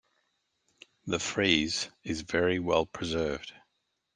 [1.05, 3.53] The frieze is very well preserved.